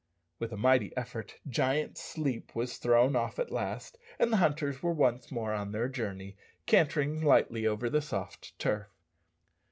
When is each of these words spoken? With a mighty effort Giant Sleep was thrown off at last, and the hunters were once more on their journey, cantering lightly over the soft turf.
With 0.39 0.51
a 0.51 0.57
mighty 0.57 0.97
effort 0.97 1.37
Giant 1.47 1.95
Sleep 1.95 2.55
was 2.55 2.77
thrown 2.79 3.15
off 3.15 3.37
at 3.37 3.51
last, 3.51 3.99
and 4.17 4.33
the 4.33 4.37
hunters 4.37 4.81
were 4.81 4.93
once 4.93 5.31
more 5.31 5.53
on 5.53 5.73
their 5.73 5.87
journey, 5.89 6.37
cantering 6.65 7.21
lightly 7.21 7.67
over 7.67 7.87
the 7.87 8.01
soft 8.01 8.57
turf. 8.57 8.87